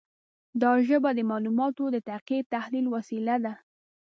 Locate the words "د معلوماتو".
1.13-1.83